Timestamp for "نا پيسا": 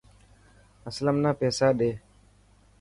1.23-1.67